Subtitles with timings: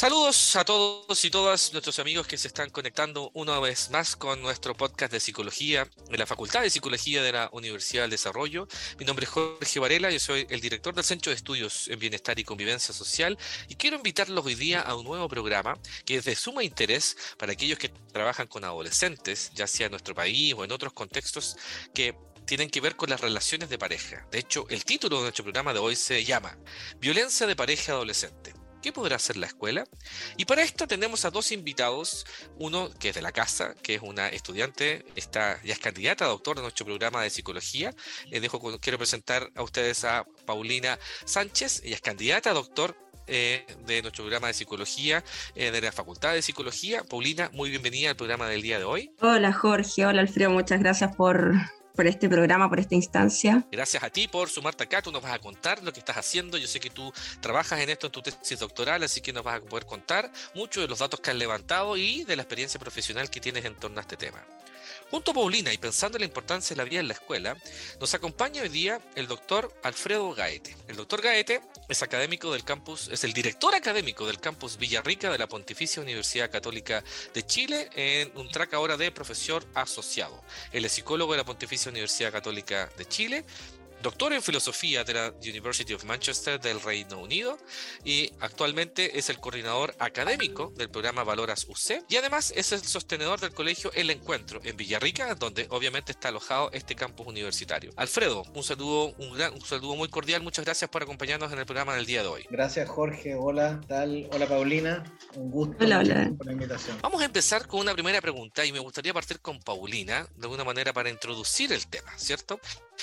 [0.00, 4.40] Saludos a todos y todas nuestros amigos que se están conectando una vez más con
[4.40, 8.66] nuestro podcast de psicología de la Facultad de Psicología de la Universidad del Desarrollo.
[8.98, 12.38] Mi nombre es Jorge Varela, yo soy el director del Centro de Estudios en Bienestar
[12.38, 13.36] y Convivencia Social
[13.68, 17.52] y quiero invitarlos hoy día a un nuevo programa que es de suma interés para
[17.52, 21.58] aquellos que trabajan con adolescentes, ya sea en nuestro país o en otros contextos
[21.92, 24.26] que tienen que ver con las relaciones de pareja.
[24.30, 26.56] De hecho, el título de nuestro programa de hoy se llama
[26.98, 28.59] Violencia de pareja adolescente.
[28.82, 29.84] ¿Qué podrá hacer la escuela?
[30.36, 32.26] Y para esto tenemos a dos invitados,
[32.58, 36.28] uno que es de la casa, que es una estudiante, está, ya es candidata a
[36.28, 37.94] doctor de nuestro programa de psicología.
[38.30, 43.64] Les dejo, quiero presentar a ustedes a Paulina Sánchez, ella es candidata a doctor eh,
[43.86, 45.22] de nuestro programa de psicología
[45.54, 47.04] eh, de la Facultad de Psicología.
[47.04, 49.12] Paulina, muy bienvenida al programa del día de hoy.
[49.20, 51.54] Hola Jorge, hola Alfredo, muchas gracias por,
[52.00, 53.62] por este programa, por esta instancia.
[53.70, 56.56] Gracias a ti por sumarte acá, tú nos vas a contar lo que estás haciendo.
[56.56, 57.12] Yo sé que tú
[57.42, 60.80] trabajas en esto en tu tesis doctoral, así que nos vas a poder contar mucho
[60.80, 63.98] de los datos que has levantado y de la experiencia profesional que tienes en torno
[63.98, 64.42] a este tema.
[65.10, 67.54] Junto a Paulina y pensando en la importancia de la vida en la escuela,
[68.00, 70.74] nos acompaña hoy día el doctor Alfredo Gaete.
[70.88, 71.60] El doctor Gaete
[71.90, 76.50] es académico del campus, es el director académico del campus Villarrica de la Pontificia Universidad
[76.50, 77.02] Católica
[77.34, 80.42] de Chile en un track ahora de profesor asociado.
[80.72, 83.44] Él es psicólogo de la Pontificia Universidad Católica de Chile
[84.02, 87.58] doctor en filosofía de la University of Manchester del Reino Unido
[88.04, 93.40] y actualmente es el coordinador académico del programa Valoras UC y además es el sostenedor
[93.40, 97.92] del colegio El Encuentro en Villarrica, donde obviamente está alojado este campus universitario.
[97.96, 101.66] Alfredo, un saludo, un, gran, un saludo muy cordial, muchas gracias por acompañarnos en el
[101.66, 102.46] programa del día de hoy.
[102.50, 106.32] Gracias Jorge, hola, tal, hola Paulina, un gusto hola, hola.
[106.36, 106.98] por la invitación.
[107.02, 110.64] Vamos a empezar con una primera pregunta y me gustaría partir con Paulina de alguna
[110.64, 112.60] manera para introducir el tema, ¿cierto?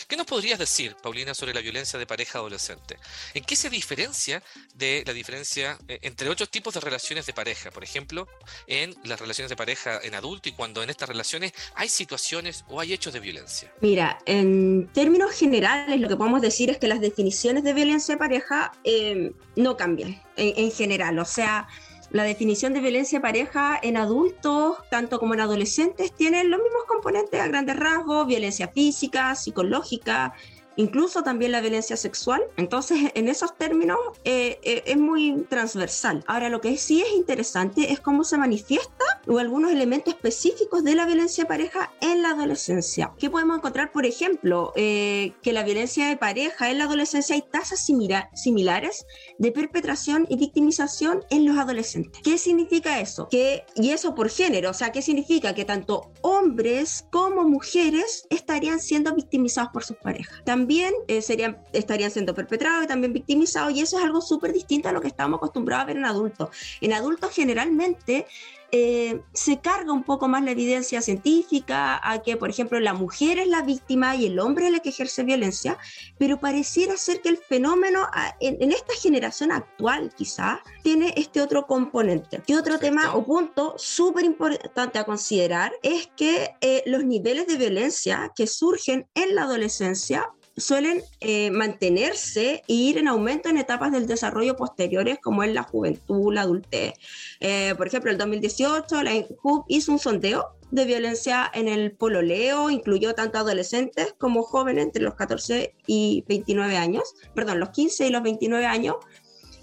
[0.07, 2.97] ¿Qué nos podrías decir, Paulina, sobre la violencia de pareja adolescente?
[3.33, 4.43] ¿En qué se diferencia
[4.75, 7.71] de la diferencia eh, entre otros tipos de relaciones de pareja?
[7.71, 8.27] Por ejemplo,
[8.67, 12.79] en las relaciones de pareja en adulto y cuando en estas relaciones hay situaciones o
[12.79, 13.73] hay hechos de violencia.
[13.81, 18.19] Mira, en términos generales, lo que podemos decir es que las definiciones de violencia de
[18.19, 21.17] pareja eh, no cambian en general.
[21.17, 21.67] O sea,
[22.09, 27.39] la definición de violencia pareja en adultos, tanto como en adolescentes, tiene los mismos componentes
[27.39, 30.33] a grandes rasgos, violencia física, psicológica,
[30.77, 32.41] incluso también la violencia sexual.
[32.55, 36.23] Entonces, en esos términos eh, eh, es muy transversal.
[36.27, 40.95] Ahora, lo que sí es interesante es cómo se manifiesta o algunos elementos específicos de
[40.95, 43.11] la violencia de pareja en la adolescencia.
[43.19, 44.71] ¿Qué podemos encontrar, por ejemplo?
[44.75, 47.85] Eh, que la violencia de pareja en la adolescencia hay tasas
[48.33, 49.05] similares
[49.37, 52.21] de perpetración y victimización en los adolescentes.
[52.23, 53.27] ¿Qué significa eso?
[53.29, 55.53] Que, y eso por género, o sea, ¿qué significa?
[55.53, 60.43] Que tanto hombres como mujeres estarían siendo victimizados por sus parejas.
[60.45, 64.89] También eh, serían, estarían siendo perpetrados y también victimizados, y eso es algo súper distinto
[64.89, 66.49] a lo que estamos acostumbrados a ver en adultos.
[66.81, 68.25] En adultos generalmente
[68.71, 73.39] eh, se carga un poco más la evidencia científica a que, por ejemplo, la mujer
[73.39, 75.77] es la víctima y el hombre es el que ejerce violencia,
[76.17, 78.07] pero pareciera ser que el fenómeno
[78.39, 82.41] en, esta generación actual quizá tiene este otro componente.
[82.45, 87.57] Y otro tema o punto súper importante a considerar es que eh, los niveles de
[87.57, 93.91] violencia que surgen en la adolescencia suelen eh, mantenerse e ir en aumento en etapas
[93.91, 96.95] del desarrollo posteriores como es la juventud, la adultez.
[97.39, 102.69] Eh, por ejemplo, el 2018 la INJUB hizo un sondeo de violencia en el pololeo,
[102.69, 107.03] incluyó tanto adolescentes como jóvenes entre los 14 y 29 años,
[107.33, 108.95] perdón, los 15 y los 29 años.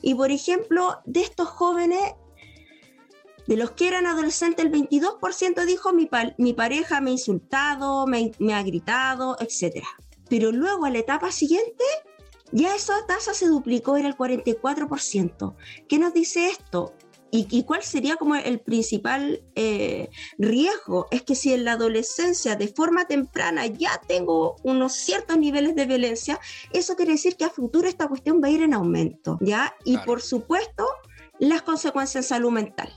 [0.00, 2.00] Y por ejemplo, de estos jóvenes,
[3.46, 8.54] de los que eran adolescentes, el 22% dijo mi, pareja me ha insultado, me, me
[8.54, 9.88] ha gritado, etcétera
[10.28, 11.84] pero luego a la etapa siguiente
[12.52, 15.54] ya esa tasa se duplicó, era el 44%.
[15.88, 16.94] ¿Qué nos dice esto?
[17.36, 20.08] ¿Y, cuál sería como el principal eh,
[20.38, 21.08] riesgo?
[21.10, 25.84] Es que si en la adolescencia de forma temprana ya tengo unos ciertos niveles de
[25.84, 26.38] violencia,
[26.72, 29.74] eso quiere decir que a futuro esta cuestión va a ir en aumento, ¿ya?
[29.84, 30.86] Y por supuesto,
[31.40, 32.92] las consecuencias en salud mental.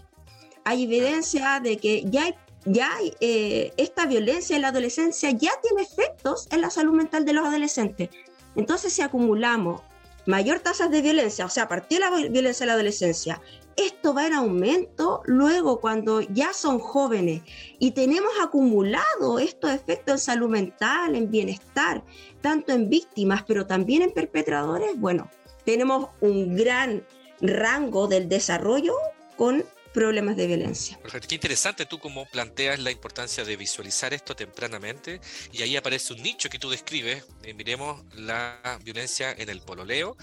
[0.65, 2.35] Hay evidencia de que ya hay
[2.67, 7.33] ya eh, esta violencia en la adolescencia ya tiene efectos en la salud mental de
[7.33, 8.09] los adolescentes.
[8.55, 9.81] Entonces, si acumulamos
[10.25, 13.41] mayor tasas de violencia, o sea, a partir de la violencia en la adolescencia,
[13.77, 17.43] esto va en aumento luego cuando ya son jóvenes
[17.79, 22.03] y tenemos acumulado estos efectos en salud mental, en bienestar,
[22.41, 25.29] tanto en víctimas, pero también en perpetradores, bueno,
[25.63, 27.05] tenemos un gran
[27.39, 28.93] rango del desarrollo
[29.37, 29.63] con
[29.97, 30.95] problemas de violencia.
[31.01, 35.19] Perfecto, qué interesante tú cómo planteas la importancia de visualizar esto tempranamente
[35.51, 40.15] y ahí aparece un nicho que tú describes, eh, miremos la violencia en el pololeo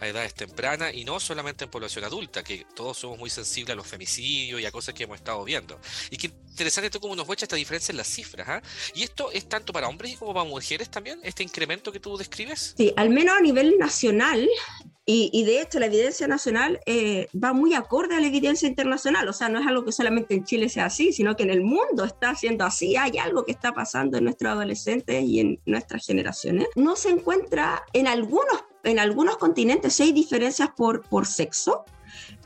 [0.00, 3.76] a edades tempranas y no solamente en población adulta, que todos somos muy sensibles a
[3.76, 5.80] los femicidios y a cosas que hemos estado viendo.
[6.10, 8.46] Y qué interesante esto cómo nos muestra esta diferencia en las cifras.
[8.46, 8.62] ¿ah?
[8.94, 12.74] ¿Y esto es tanto para hombres como para mujeres también, este incremento que tú describes?
[12.76, 14.46] Sí, al menos a nivel nacional,
[15.14, 19.32] y, de hecho la evidencia nacional eh, va muy acorde a la evidencia internacional, o
[19.32, 22.04] sea, no es algo que solamente en Chile sea así, sino que en el mundo
[22.04, 26.68] está siendo así, hay algo que está pasando en nuestros adolescentes y en nuestras generaciones.
[26.76, 31.84] No se encuentra en algunos, en algunos continentes, hay diferencias por, por sexo,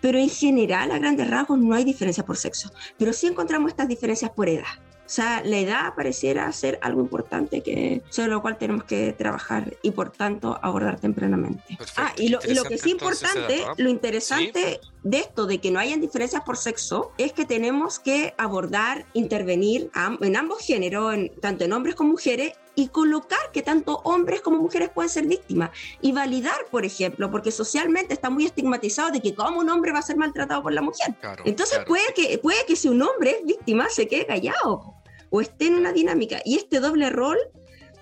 [0.01, 3.89] pero en general, a grandes rasgos, no hay diferencias por sexo, pero sí encontramos estas
[3.89, 4.65] diferencias por edad.
[5.07, 9.77] O sea, la edad pareciera ser algo importante que, sobre lo cual tenemos que trabajar
[9.83, 11.79] y por tanto abordar tempranamente.
[11.97, 16.43] ah, y lo, que es importante, lo interesante de esto, de que no hayan diferencias
[16.43, 22.11] por sexo, es que tenemos que abordar, intervenir en ambos géneros, tanto en hombres como
[22.11, 25.71] mujeres, y colocar que tanto hombres como mujeres pueden ser víctimas.
[26.03, 30.01] Y validar, por ejemplo, porque socialmente está muy estigmatizado de que como un hombre va
[30.01, 31.15] a ser maltratado por la mujer.
[31.45, 34.96] Entonces puede que puede que si un hombre es víctima se quede callado
[35.37, 37.37] o esté en una dinámica y este doble rol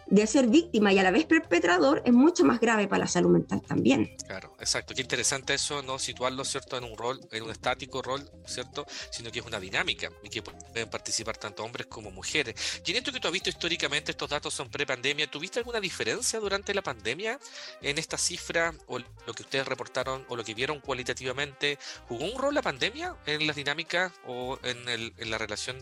[0.06, 3.30] de ser víctima y a la vez perpetrador es mucho más grave para la salud
[3.30, 4.16] mental también.
[4.26, 4.94] Claro, exacto.
[4.94, 9.30] Qué interesante eso, no situarlo, ¿cierto?, en un rol, en un estático rol, ¿cierto?, sino
[9.30, 12.54] que es una dinámica y que pueden participar tanto hombres como mujeres.
[12.84, 16.40] Y en esto que tú has visto históricamente, estos datos son pre-pandemia, ¿tuviste alguna diferencia
[16.40, 17.38] durante la pandemia
[17.80, 21.78] en esta cifra o lo que ustedes reportaron o lo que vieron cualitativamente?
[22.08, 25.76] ¿Jugó un rol la pandemia en las dinámicas o en, el, en la relación,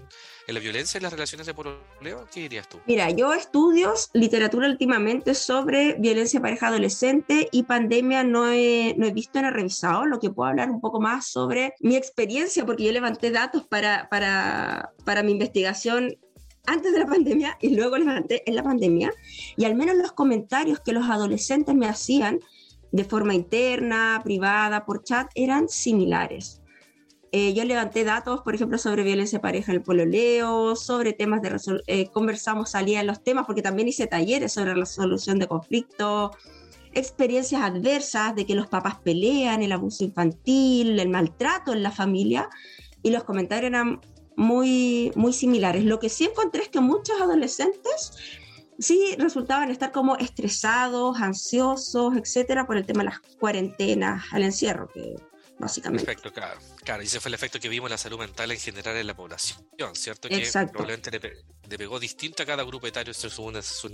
[0.46, 2.28] en la violencia en las relaciones de pololeo?
[2.32, 2.80] ¿Qué dirías tú?
[2.86, 9.12] Mira, yo estudios literatura últimamente sobre violencia pareja adolescente y pandemia no he, no he
[9.12, 12.84] visto, no he revisado, lo que puedo hablar un poco más sobre mi experiencia, porque
[12.84, 16.16] yo levanté datos para, para, para mi investigación
[16.66, 19.12] antes de la pandemia y luego levanté en la pandemia,
[19.56, 22.38] y al menos los comentarios que los adolescentes me hacían
[22.92, 26.61] de forma interna, privada, por chat, eran similares.
[27.34, 31.58] Eh, yo levanté datos, por ejemplo, sobre violencia pareja en el pololeo, sobre temas de
[31.86, 36.32] eh, conversamos, salían los temas, porque también hice talleres sobre resolución de conflictos,
[36.92, 42.50] experiencias adversas de que los papás pelean, el abuso infantil, el maltrato en la familia,
[43.02, 44.02] y los comentarios eran
[44.36, 45.84] muy, muy similares.
[45.84, 48.12] Lo que sí encontré es que muchos adolescentes
[48.78, 54.88] sí resultaban estar como estresados, ansiosos, etcétera, por el tema de las cuarentenas, al encierro,
[54.92, 55.16] que
[55.58, 56.04] básicamente.
[56.04, 56.60] Perfecto, claro.
[56.84, 59.06] Claro, y ese fue el efecto que vimos en la salud mental en general en
[59.06, 59.60] la población,
[59.94, 60.28] ¿cierto?
[60.28, 63.90] Que probablemente le, pegó distinto a cada grupo etario según su,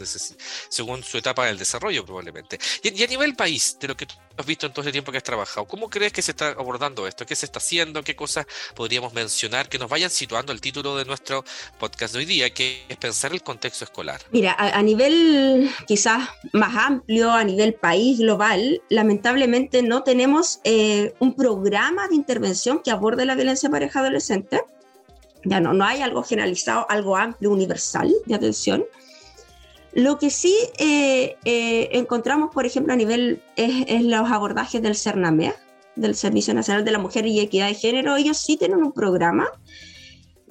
[0.71, 2.59] según su etapa del desarrollo, probablemente.
[2.83, 5.19] Y, a nivel país, de lo que tú has visto en todo ese tiempo que
[5.19, 7.27] has trabajado, ¿cómo crees que se está abordando esto?
[7.27, 8.03] ¿Qué se está haciendo?
[8.03, 11.45] ¿Qué cosas podríamos mencionar que nos vayan situando el título de nuestro
[11.79, 14.23] podcast de hoy día, que es pensar el contexto escolar?
[14.33, 21.35] Mira, a, nivel quizás más amplio, a nivel país global, lamentablemente no tenemos eh, un
[21.35, 24.63] programa de intervención que aborde la violencia pareja adolescente.
[25.45, 28.85] Ya no, no hay algo generalizado, algo amplio, universal de atención.
[29.93, 35.55] Lo que sí eh, eh, encontramos, por ejemplo, a nivel es, los abordajes del CERNAMEG,
[35.97, 38.17] del Servicio Nacional de la Mujer y Equidad de Género.
[38.17, 39.49] Ellos sí tienen un programa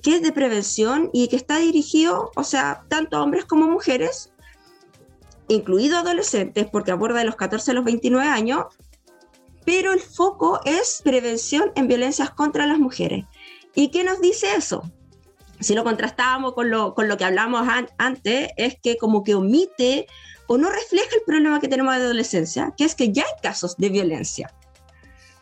[0.01, 4.31] que es de prevención y que está dirigido, o sea, tanto a hombres como mujeres,
[5.47, 8.65] incluidos adolescentes, porque aborda de los 14 a los 29 años,
[9.67, 13.25] pero el foco es prevención en violencias contra las mujeres.
[13.75, 14.89] ¿Y qué nos dice eso?
[15.59, 20.07] Si lo contrastábamos con lo, con lo que hablamos antes, es que como que omite
[20.47, 23.75] o no refleja el problema que tenemos de adolescencia, que es que ya hay casos
[23.75, 24.53] de violencia.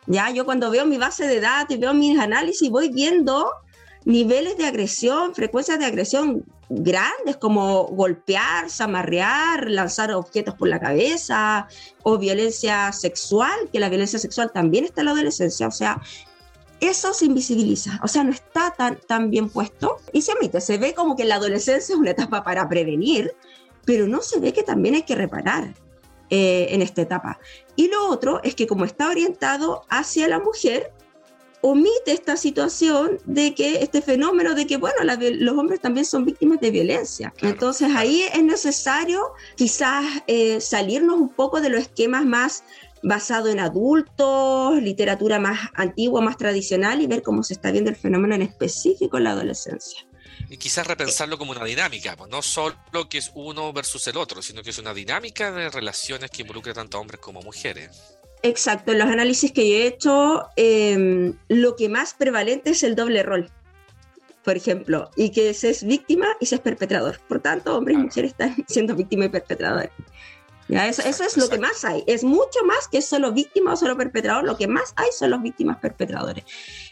[0.07, 3.47] Ya, yo cuando veo mi base de datos y veo mis análisis, voy viendo
[4.05, 11.67] niveles de agresión, frecuencias de agresión grandes como golpear, zamarrear, lanzar objetos por la cabeza
[12.03, 16.01] o violencia sexual, que la violencia sexual también está en la adolescencia, o sea,
[16.79, 20.77] eso se invisibiliza, o sea, no está tan, tan bien puesto y se omite, se
[20.77, 23.33] ve como que la adolescencia es una etapa para prevenir,
[23.85, 25.73] pero no se ve que también hay que reparar
[26.29, 27.39] eh, en esta etapa.
[27.75, 30.91] Y lo otro es que como está orientado hacia la mujer,
[31.65, 36.59] omite esta situación de que este fenómeno de que, bueno, los hombres también son víctimas
[36.59, 37.33] de violencia.
[37.41, 42.63] Entonces ahí es necesario quizás eh, salirnos un poco de los esquemas más
[43.01, 47.95] basados en adultos, literatura más antigua, más tradicional y ver cómo se está viendo el
[47.95, 50.05] fenómeno en específico en la adolescencia.
[50.49, 54.43] Y quizás repensarlo como una dinámica, pues no solo que es uno versus el otro,
[54.43, 58.19] sino que es una dinámica de relaciones que involucra tanto a hombres como mujeres.
[58.45, 62.95] Exacto, en los análisis que yo he hecho, em, lo que más prevalente es el
[62.95, 63.49] doble rol,
[64.43, 67.19] por ejemplo, y que se es víctima y se es perpetrador.
[67.27, 69.89] Por tanto, hombres y mujeres están siendo víctimas y perpetradores.
[70.67, 72.03] Ya, eso, eso es lo que más hay.
[72.05, 74.43] Es mucho más que solo víctima o solo perpetrador.
[74.43, 76.43] Lo que más hay son los víctimas perpetradores.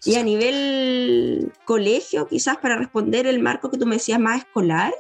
[0.06, 4.94] Y a nivel colegio, quizás para responder el marco que tú me decías más escolar,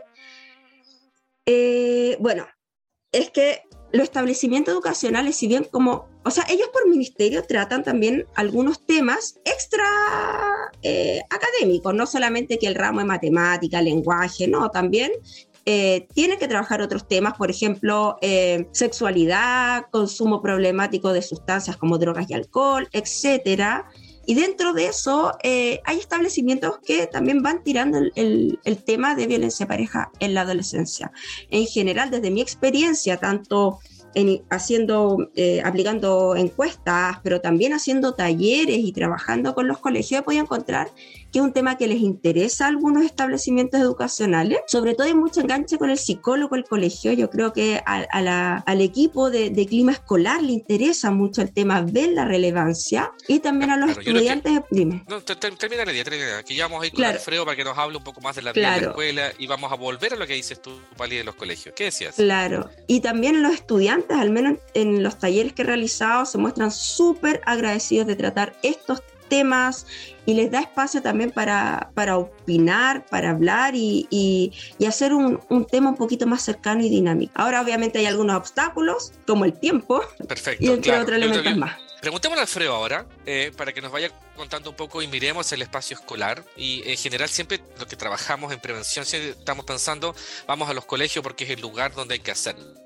[1.47, 2.47] eh, bueno,
[3.11, 8.25] es que los establecimientos educacionales, si bien como, o sea, ellos por ministerio tratan también
[8.35, 9.85] algunos temas extra
[10.81, 15.11] eh, académicos, no solamente que el ramo de matemática, lenguaje, no, también
[15.65, 21.97] eh, tienen que trabajar otros temas, por ejemplo, eh, sexualidad, consumo problemático de sustancias como
[21.97, 23.87] drogas y alcohol, etcétera.
[24.25, 29.67] Y dentro de eso eh, hay establecimientos que también van tirando el, tema de violencia
[29.67, 31.11] pareja en la adolescencia.
[31.49, 33.79] En general, desde mi experiencia, tanto
[34.15, 35.31] en, haciendo,
[35.63, 40.89] aplicando encuestas, pero también haciendo talleres y trabajando con los colegios, he podido encontrar
[41.33, 44.59] que es un tema que les interesa a algunos establecimientos educacionales.
[44.67, 47.11] Sobre todo hay mucho enganche con el psicólogo, el colegio.
[47.11, 52.25] Yo creo que al equipo de, clima escolar le interesa mucho el tema, ver la
[52.25, 54.61] relevancia y también a los estudiantes.
[54.69, 55.03] dime.
[55.07, 57.77] No, termina la idea, termina, que ya vamos a ir con Alfredo para que nos
[57.77, 60.17] hable un poco más de la, vida de la escuela y vamos a volver a
[60.17, 61.73] lo que dices tú, Pali, de los colegios.
[61.75, 62.15] ¿Qué decías?
[62.15, 62.69] Claro.
[62.85, 67.41] Y también los estudiantes, al menos en los talleres que he realizado, se muestran súper
[67.45, 69.12] agradecidos de tratar estos temas
[70.25, 75.65] y les da espacio también para, para opinar, para hablar y, y, hacer un, un,
[75.65, 77.33] tema un poquito más cercano y dinámico.
[77.35, 81.77] Ahora obviamente hay algunos obstáculos, como el tiempo, Perfecto, y entre otros elementos más.
[82.01, 85.61] Preguntémosle a Alfredo ahora, eh, para que nos vaya contando un poco y miremos el
[85.61, 86.43] espacio escolar.
[86.55, 90.15] Y en general siempre lo que trabajamos en prevención, siempre estamos pensando,
[90.47, 92.83] vamos a los colegios porque es el lugar donde hay que hacerlo.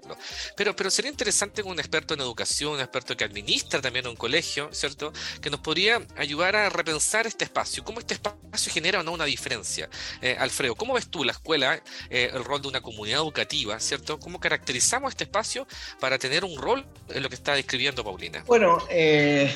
[0.56, 4.70] Pero, pero sería interesante un experto en educación, un experto que administra también un colegio,
[4.72, 5.12] ¿cierto?
[5.42, 7.84] Que nos podría ayudar a repensar este espacio.
[7.84, 9.89] ¿Cómo este espacio genera o no una diferencia?
[10.22, 14.20] Eh, Alfredo, ¿cómo ves tú la escuela, eh, el rol de una comunidad educativa, ¿cierto?
[14.20, 15.68] ¿Cómo caracterizamos este espacio
[16.00, 18.44] para tener un rol en lo que está describiendo Paulina?
[18.48, 19.56] Bueno, eh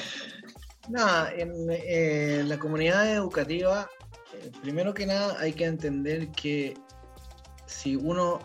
[0.92, 3.90] Nada, en eh, la comunidad educativa,
[4.34, 6.74] eh, primero que nada hay que entender que
[7.66, 8.40] si uno,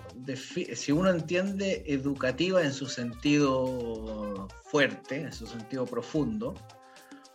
[0.77, 6.55] si uno entiende educativa en su sentido fuerte, en su sentido profundo,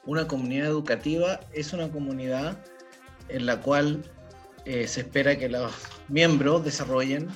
[0.05, 2.57] una comunidad educativa es una comunidad
[3.27, 4.09] en la cual
[4.63, 5.73] eh, se espera que los
[6.07, 7.27] miembros desarrollen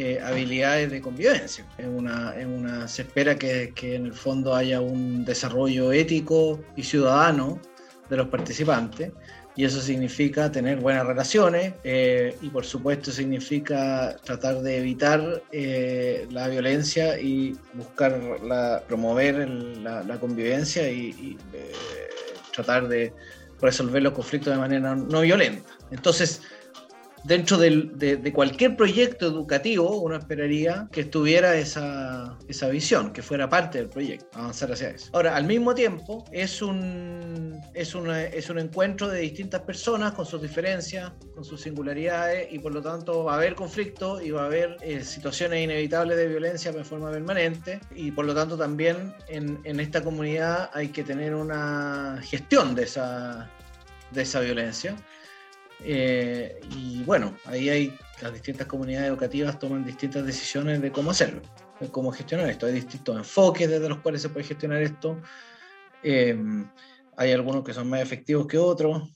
[0.00, 1.66] eh, habilidades de convivencia.
[1.76, 6.60] En una, en una, se espera que, que, en el fondo haya un desarrollo ético
[6.76, 7.60] y ciudadano
[8.08, 9.10] de los participantes
[9.56, 16.28] y eso significa tener buenas relaciones eh, y por supuesto significa tratar de evitar eh,
[16.30, 21.36] la violencia y buscar la, promover la, convivencia y
[22.52, 23.12] tratar de
[23.60, 25.70] resolver los conflictos de manera no violenta.
[25.90, 26.42] Entonces,
[27.28, 32.38] dentro de, cualquier proyecto educativo uno esperaría que estuviera esa,
[32.72, 35.10] visión, que fuera parte del proyecto, avanzar hacia eso.
[35.12, 40.40] Ahora, al mismo tiempo, es un, es, es un encuentro de distintas personas con sus
[40.40, 44.46] diferencias, con sus singularidades, y por lo tanto va a haber conflictos y va a
[44.46, 49.60] haber eh, situaciones inevitables de violencia de forma permanente, y por lo tanto también en,
[49.64, 53.50] en esta comunidad hay que tener una gestión de esa,
[54.12, 54.96] de esa violencia
[55.84, 61.40] eh, y bueno, ahí hay las distintas comunidades educativas toman distintas decisiones de cómo hacerlo,
[61.80, 62.66] de cómo gestionar esto.
[62.66, 65.20] Hay distintos enfoques desde los cuales se puede gestionar esto.
[66.02, 66.36] Eh,
[67.16, 69.10] hay algunos que son más efectivos que otros.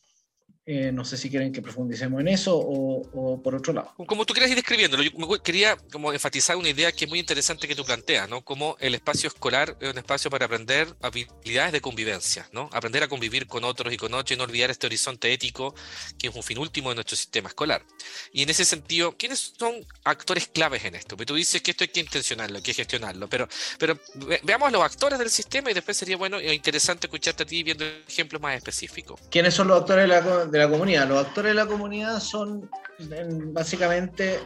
[0.64, 3.92] Eh, no sé si quieren que profundicemos en eso o, por otro lado.
[4.06, 7.66] Como tú quieras ir describiéndolo, yo quería como enfatizar una idea que es muy interesante
[7.66, 8.42] que tú planteas, ¿no?
[8.42, 12.70] Como el espacio escolar es un espacio para aprender habilidades de convivencia, ¿no?
[12.72, 15.74] Aprender a convivir con otros y con otros y no olvidar este horizonte ético
[16.16, 17.82] que es un fin último de nuestro sistema escolar.
[18.32, 21.16] Y en ese sentido, ¿quiénes son actores claves en esto?
[21.16, 23.48] Porque tú dices que esto hay que intencionarlo, hay que gestionarlo, pero,
[23.80, 23.98] pero
[24.44, 27.84] veamos los actores del sistema y después sería bueno e interesante escucharte a ti viendo
[27.84, 29.20] ejemplos más específicos.
[29.28, 31.08] ¿Quiénes son los actores de la de la comunidad.
[31.08, 32.68] Los actores de la comunidad son
[33.52, 34.38] básicamente,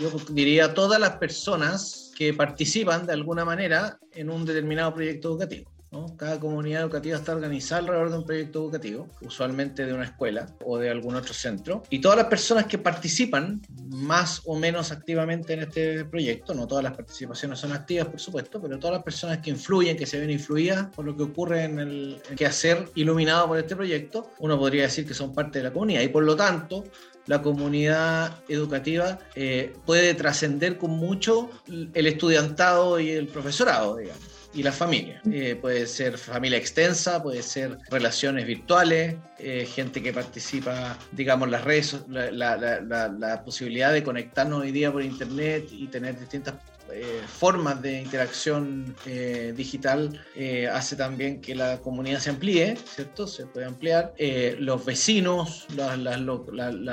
[0.00, 5.70] yo diría, todas las personas que participan de alguna manera en un determinado proyecto educativo.
[6.16, 10.76] Cada comunidad educativa está organizada alrededor de un proyecto educativo, usualmente de una escuela o
[10.78, 15.60] de algún otro centro, y todas las personas que participan más o menos activamente en
[15.60, 19.50] este proyecto, no todas las participaciones son activas, por supuesto, pero todas las personas que
[19.50, 23.74] influyen, que se ven influidas por lo que ocurre en el, quehacer iluminado por este
[23.74, 26.02] proyecto, uno podría decir que son parte de la comunidad.
[26.02, 26.84] Y por lo tanto
[27.26, 34.37] la comunidad educativa eh, puede trascender con mucho el estudiantado y el profesorado, digamos.
[34.54, 35.20] Y la familia.
[35.30, 41.64] Eh, puede ser familia extensa, puede ser relaciones virtuales, eh, gente que participa, digamos, las
[41.64, 46.54] redes, la, la, posibilidad de conectarnos hoy día por internet y tener distintas
[46.92, 53.26] eh, formas de interacción eh, digital eh, hace también que la comunidad se amplíe, ¿cierto?
[53.26, 54.14] Se puede ampliar.
[54.58, 55.96] los vecinos, la,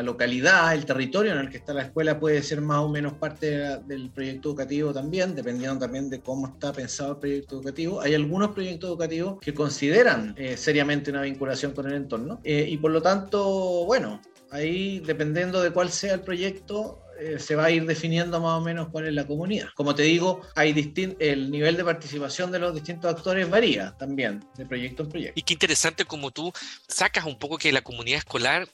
[0.03, 3.79] localidad, el territorio en el que está la escuela puede ser más o menos parte
[3.85, 8.01] del proyecto educativo también, dependiendo también de cómo está pensado el proyecto educativo.
[8.01, 13.01] Hay algunos proyectos educativos que consideran seriamente una vinculación con el entorno y por lo
[13.01, 14.21] tanto, bueno,
[14.51, 18.62] ahí dependiendo de cuál sea el proyecto, eh, se va a ir definiendo más o
[18.62, 19.69] menos cuál es la comunidad.
[19.75, 20.74] Como te digo, hay
[21.19, 25.39] el nivel de participación de los distintos actores varía también de proyecto en proyecto.
[25.39, 26.51] Y qué interesante como tú
[26.88, 28.67] sacas un poco que la comunidad escolar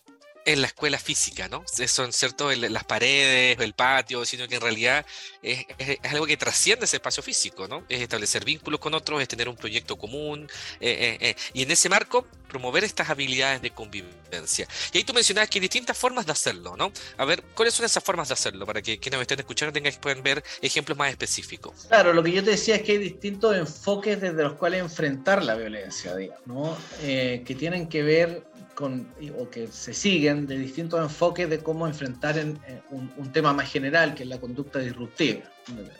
[0.45, 1.63] en la escuela física, ¿no?
[1.87, 5.05] Son cierto las paredes, el patio, sino que en realidad
[5.41, 5.65] es,
[6.09, 7.83] algo que trasciende ese espacio físico, ¿no?
[7.89, 11.71] Es establecer vínculos con otros, es tener un proyecto común, eh, eh, eh, y en
[11.71, 14.67] ese marco promover estas habilidades de convivencia.
[14.91, 16.91] Y ahí tú mencionabas que hay distintas formas de hacerlo, ¿no?
[17.17, 18.65] A ver, ¿cuáles son esas formas de hacerlo?
[18.65, 21.85] Para que quienes me estén escuchando tengan, puedan ver ejemplos más específicos.
[21.87, 25.43] Claro, lo que yo te decía es que hay distintos enfoques desde los cuales enfrentar
[25.43, 26.77] la violencia, digamos, ¿no?
[27.01, 28.50] que tienen que ver
[28.81, 32.59] o que se siguen de distintos enfoques de cómo enfrentar en,
[32.89, 35.41] un, tema más general, que es la conducta disruptiva,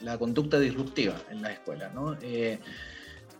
[0.00, 1.90] la conducta disruptiva en la escuela.
[1.94, 2.14] ¿no?
[2.20, 2.58] Eh,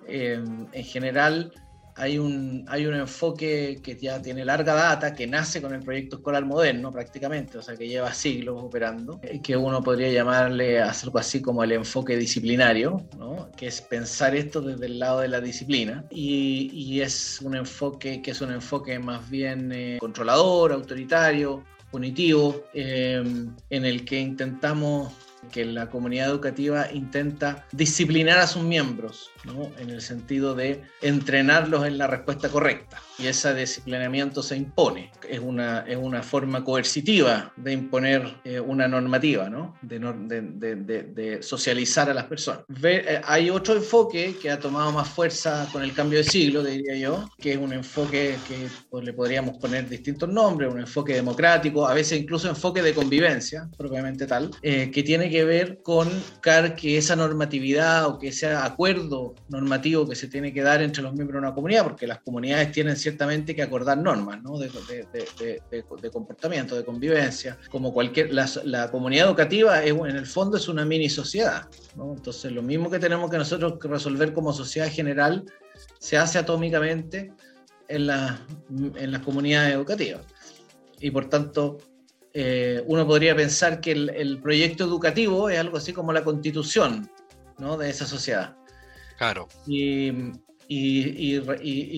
[0.07, 1.53] eh, en general,
[1.97, 6.17] hay un, hay un enfoque que ya tiene larga data, que nace con el proyecto
[6.17, 11.19] escolar moderno prácticamente, o sea, que lleva siglos operando, eh, que uno podría llamarle algo
[11.19, 13.51] así como el enfoque disciplinario, ¿no?
[13.57, 18.23] que es pensar esto desde el lado de la disciplina, y, y es un enfoque
[18.23, 23.23] que es un enfoque más bien eh, controlador, autoritario, punitivo, eh,
[23.71, 25.13] en el que intentamos
[25.51, 29.31] que la comunidad educativa intenta disciplinar a sus miembros,
[29.79, 33.01] en el sentido de entrenarlos en la respuesta correcta.
[33.23, 35.13] Y ese disciplinamiento se impone.
[35.29, 39.77] Es una, es una forma coercitiva de imponer eh, una normativa, ¿no?
[39.83, 42.65] de, de, de, socializar a las personas.
[42.83, 46.97] Eh, hay otro enfoque que ha tomado más fuerza con el cambio de siglo, diría
[46.97, 51.87] yo, que es un enfoque que pues, le podríamos poner distintos nombres, un enfoque democrático,
[51.87, 56.09] a veces incluso enfoque de convivencia, propiamente tal, eh, que tiene que ver con
[56.77, 61.15] que esa normatividad o que ese acuerdo normativo que se tiene que dar entre los
[61.15, 66.85] miembros de una comunidad, porque las comunidades tienen ciertamente que acordar normas de, comportamiento, de
[66.85, 72.51] convivencia, como cualquier, la, comunidad educativa es, en el fondo es una mini sociedad, entonces
[72.53, 75.45] lo mismo que tenemos que nosotros resolver como sociedad general
[75.99, 77.33] se hace atómicamente
[77.89, 78.09] en,
[78.97, 80.23] en las comunidades educativas.
[81.01, 81.79] Y por tanto,
[82.33, 87.11] eh, uno podría pensar que el, proyecto educativo es algo así como la constitución
[87.59, 87.77] ¿no?
[87.77, 88.57] de esa sociedad.
[89.19, 89.49] Claro.
[89.67, 90.13] Y,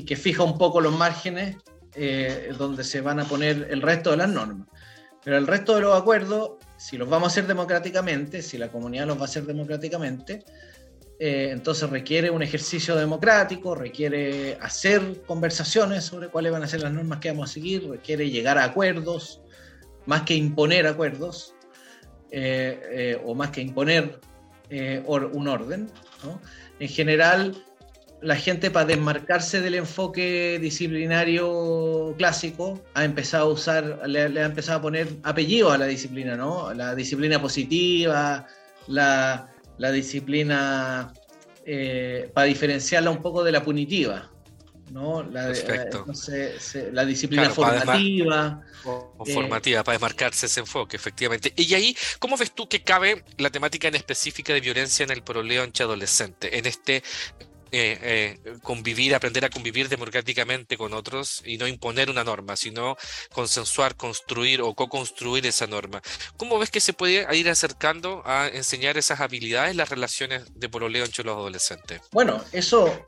[0.07, 1.57] que fija un poco los márgenes
[1.95, 4.69] eh, donde se van a poner el resto de las normas.
[5.23, 9.07] Pero el resto de los acuerdos, si los vamos a hacer democráticamente, si la comunidad
[9.07, 10.45] los va a hacer democráticamente,
[11.19, 16.93] eh, entonces requiere un ejercicio democrático, requiere hacer conversaciones sobre cuáles van a ser las
[16.93, 19.41] normas que vamos a seguir, requiere llegar a acuerdos,
[20.07, 21.55] más que imponer acuerdos
[22.37, 24.19] eh, eh, o más que imponer
[24.69, 25.89] eh, un orden.
[26.81, 27.55] En general,
[28.25, 34.79] la gente para desmarcarse del enfoque disciplinario clásico ha empezado a usar, le, ha empezado
[34.79, 36.73] a poner apellido a la disciplina, ¿no?
[36.73, 38.47] La disciplina positiva,
[38.87, 39.51] la,
[39.93, 41.13] disciplina
[42.33, 44.31] para diferenciarla un poco de la punitiva.
[44.91, 45.23] ¿no?
[45.25, 45.53] La,
[46.93, 48.61] la disciplina formativa.
[48.85, 51.53] O, formativa, para desmarcarse ese enfoque, efectivamente.
[51.57, 55.23] Y ahí, ¿cómo ves tú que cabe la temática en específica de violencia en el
[55.23, 56.53] pololeo entre adolescentes?
[56.53, 57.03] En este
[57.77, 62.97] eh, eh, convivir, aprender a convivir democráticamente con otros y no imponer una norma, sino
[63.33, 66.01] consensuar, construir o co-construir esa norma.
[66.37, 71.05] ¿Cómo ves que se puede ir acercando a enseñar esas habilidades, las relaciones de pololeo
[71.05, 72.01] entre los adolescentes?
[72.13, 73.05] Bueno, eso,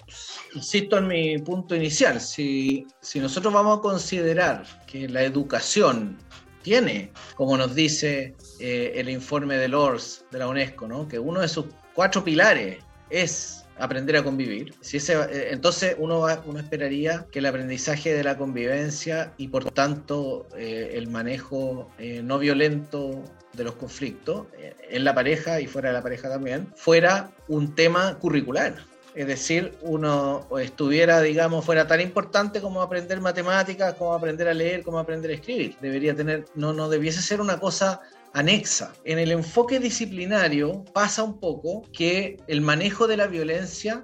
[0.53, 6.19] insisto en mi punto inicial, si, si nosotros vamos a considerar que la educación
[6.63, 11.07] tiene, como nos dice eh, el informe de LORS de la UNESCO, ¿no?
[11.07, 12.79] que uno de sus cuatro pilares
[13.11, 14.75] es aprender a convivir.
[14.81, 19.71] Si ese, eh, entonces uno, uno esperaría que el aprendizaje de la convivencia y por
[19.71, 24.47] tanto eh, el manejo eh, no violento de los conflictos
[24.91, 28.75] en la pareja y fuera de la pareja también fuera un tema curricular.
[29.15, 34.83] Es decir, uno estuviera, digamos, fuera tan importante como aprender matemáticas, como aprender a leer,
[34.83, 35.75] como aprender a escribir.
[35.81, 38.03] Debería tener, no, no debiese ser una cosa
[38.37, 38.93] anexa.
[39.05, 44.03] En el enfoque disciplinario pasa un poco que el manejo de la violencia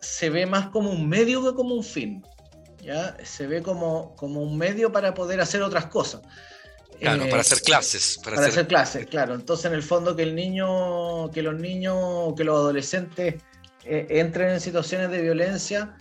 [0.00, 2.22] se ve más como un medio que como un fin.
[2.82, 3.16] ¿ya?
[3.24, 6.20] Se ve como, como un medio para poder hacer otras cosas.
[7.00, 8.20] Claro, para hacer clases.
[8.22, 8.66] Para, hacer...
[8.66, 9.34] clases, claro.
[9.34, 13.36] Entonces, en el fondo, que el niño, que los niños, que los adolescentes
[13.86, 15.96] eh, entren en situaciones de violencia,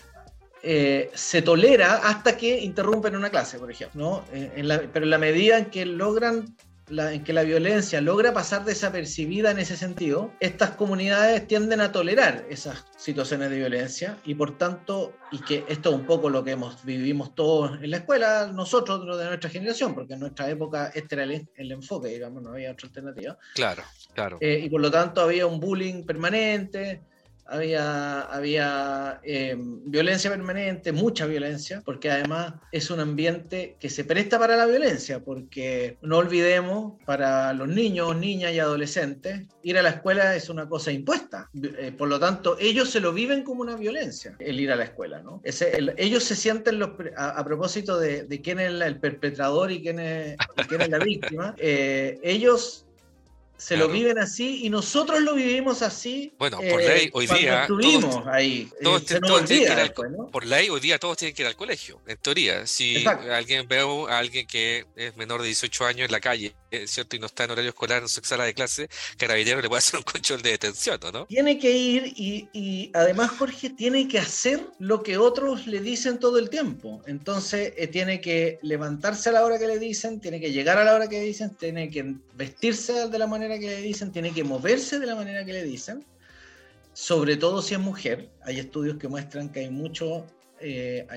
[0.62, 4.02] eh, se tolera hasta que interrumpen una clase, por ejemplo.
[4.02, 4.26] ¿no?
[4.34, 6.54] Eh, pero en la medida en que logran
[6.90, 12.46] en que la violencia logra pasar desapercibida en ese sentido, estas comunidades tienden a tolerar
[12.50, 16.52] esas situaciones de violencia y por tanto, y que esto es un poco lo que
[16.52, 21.16] hemos, vivimos todos en la escuela, nosotros de nuestra generación, porque en nuestra época este
[21.16, 23.38] era el, enfoque, digamos, no había otra alternativa.
[23.56, 24.38] Claro, claro.
[24.42, 27.04] Eh, y por lo tanto había un bullying permanente,
[27.50, 34.40] había, había eh, violencia permanente, mucha violencia, porque además es un ambiente que se presta
[34.40, 39.90] para la violencia, porque no olvidemos, para los niños, niñas y adolescentes, ir a la
[39.90, 41.50] escuela es una cosa impuesta.
[41.62, 44.86] Eh, por lo tanto, ellos se lo viven como una violencia, el ir a la
[44.86, 45.22] escuela.
[45.22, 45.42] ¿no?
[45.44, 50.82] ellos se sienten, los, a, propósito de, quién es el, perpetrador y quién es, quién
[50.82, 52.86] es la víctima, eh, ellos
[53.60, 56.34] se lo viven así y nosotros lo vivimos así.
[56.40, 57.68] Bueno, por ley eh, hoy día.
[57.68, 58.70] Todos, ahí.
[58.82, 59.04] Todos,
[60.32, 62.66] Por ley hoy día todos tienen que ir al colegio, en teoría.
[62.66, 67.16] Si alguien veo a alguien que es menor de 18 años en la calle, ¿cierto?
[67.16, 69.98] Y no está en horario escolar en su sala de clase, carabinero le puede hacer
[69.98, 71.26] un control de detención, ¿no?
[71.26, 76.20] Tiene que ir y, y además Jorge tiene que hacer lo que otros le dicen
[76.20, 77.02] todo el tiempo.
[77.06, 80.84] Entonces eh, tiene que levantarse a la hora que le dicen, tiene que llegar a
[80.84, 84.44] la hora que dicen, tiene que vestirse de la manera que le dicen, tiene que
[84.44, 86.06] moverse de la manera que le dicen,
[86.94, 88.30] sobre todo si es mujer.
[88.44, 90.26] Hay estudios que muestran que hay mucho,
[90.60, 91.08] eh,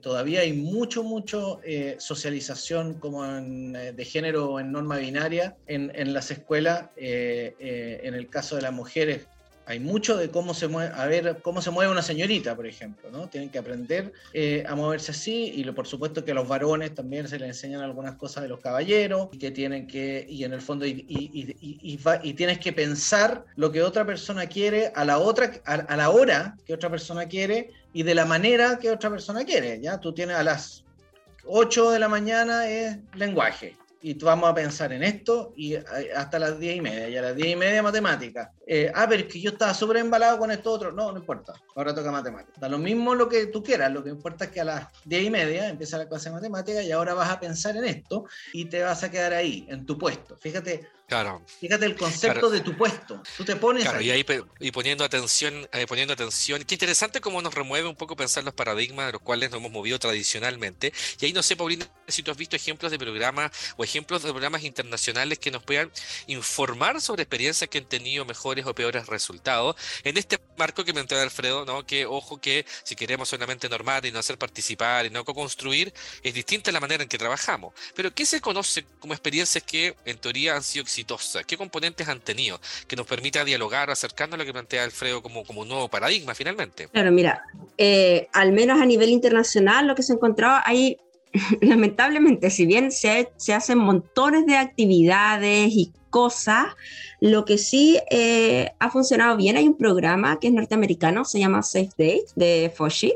[0.00, 6.14] todavía hay mucho, mucho eh, socialización como eh, de género en norma binaria en, en
[6.14, 6.88] las escuelas.
[6.96, 9.28] en el caso de las mujeres
[9.66, 13.10] hay mucho de cómo se mueve, a ver cómo se mueve una señorita, por ejemplo,
[13.10, 13.28] ¿no?
[13.28, 17.26] Tienen que aprender eh, a moverse así y por supuesto que a los varones también
[17.26, 20.60] se les enseñan algunas cosas de los caballeros y que tienen que, y en el
[20.60, 21.02] fondo, y,
[22.36, 26.72] tienes que pensar lo que otra persona quiere a la otra, a, la hora que
[26.72, 29.98] otra persona quiere y de la manera que otra persona quiere, ¿ya?
[29.98, 30.84] Tú tienes a las
[31.44, 33.76] 8 de la mañana es lenguaje,
[34.06, 37.22] y vamos a pensar en esto y eh, hasta las 10 y media, y a
[37.22, 38.52] las 10 y media matemática.
[38.64, 40.92] Eh, ah, pero es que yo estaba súper embalado con esto otro.
[40.92, 42.52] No, no importa, ahora toca matemática.
[42.60, 45.24] Da lo mismo lo que tú quieras, lo que importa es que a las 10
[45.24, 48.66] y media empieza la clase de matemática y ahora vas a pensar en esto y
[48.66, 50.36] te vas a quedar ahí, en tu puesto.
[50.36, 51.40] Fíjate, Claro.
[51.60, 53.22] Fíjate el concepto de tu puesto.
[53.36, 54.26] Tú te pones claro, Y, ahí,
[54.58, 56.64] y poniendo atención, eh, poniendo atención.
[56.64, 59.70] Qué interesante cómo nos remueve un poco pensar los paradigmas de los cuales nos hemos
[59.70, 60.92] movido tradicionalmente.
[61.20, 64.30] Y ahí no sé, Paulina, si tú has visto ejemplos de programas o ejemplos de
[64.30, 65.92] programas internacionales que nos puedan
[66.26, 69.76] informar sobre experiencias que han tenido mejores o peores resultados.
[70.02, 71.86] En este marco que me entró Alfredo, ¿no?
[71.86, 76.34] Que ojo que si queremos solamente normar y no hacer participar y no co-construir, es
[76.34, 77.74] distinta la manera en que trabajamos.
[77.94, 80.82] Pero ¿qué se conoce como experiencias que en teoría han sido
[81.46, 85.44] ¿Qué componentes han tenido que nos permita dialogar, acercando a lo que plantea Alfredo como,
[85.44, 86.88] como un nuevo paradigma finalmente?
[86.88, 87.42] Claro, mira,
[87.76, 90.98] eh, al menos a nivel internacional lo que se encontraba ahí,
[91.60, 96.66] lamentablemente, si bien se, se hacen montones de actividades y cosas,
[97.20, 101.62] lo que sí eh, ha funcionado bien, hay un programa que es norteamericano, se llama
[101.62, 103.14] Safe Date de Foshi.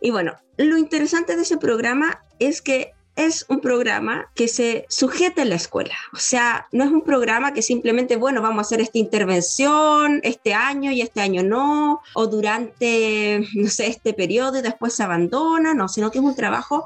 [0.00, 5.42] Y bueno, lo interesante de ese programa es que es un programa que se sujeta
[5.42, 5.94] en la escuela.
[6.12, 10.52] O sea, no es un programa que simplemente, bueno, vamos a hacer esta intervención este
[10.52, 15.72] año y este año no, o durante, no sé, este periodo y después se abandona,
[15.72, 16.84] no, sino que es un trabajo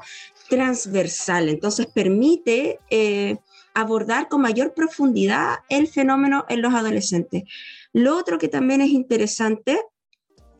[0.49, 1.49] transversal.
[1.49, 3.37] Entonces permite eh,
[3.73, 7.43] abordar con mayor profundidad el fenómeno en los adolescentes.
[7.91, 9.81] Lo otro que también es interesante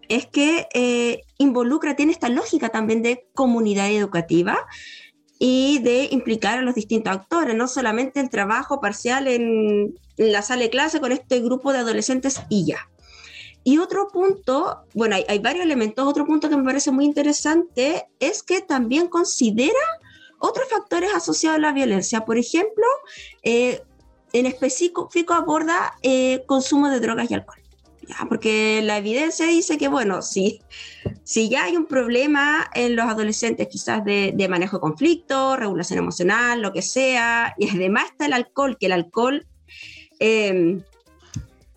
[0.10, 4.68] es que eh, involucra, tiene esta lógica también de comunidad educativa
[5.43, 10.62] y de implicar a los distintos actores, no solamente el trabajo parcial en, la sala
[10.62, 12.88] de clase con este grupo de adolescentes y ya.
[13.63, 18.43] Y otro punto, bueno, hay, varios elementos, otro punto que me parece muy interesante es
[18.43, 19.80] que también considera
[20.38, 22.23] otros factores asociados a la violencia.
[22.23, 22.86] Por ejemplo,
[23.41, 23.82] eh,
[24.34, 27.61] en específico aborda eh, consumo de drogas y alcohol
[28.28, 30.62] porque la evidencia dice que, bueno, si,
[31.24, 36.62] si ya hay un problema en los adolescentes, quizás de, manejo de conflicto, regulación emocional,
[36.62, 39.45] lo que sea, y además está el alcohol, que el alcohol
[40.19, 40.84] em,